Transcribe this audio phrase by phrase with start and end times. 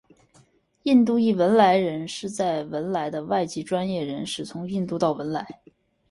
[0.81, 5.45] 印度裔汶莱人是在文莱的外籍专业人士从印度到文莱。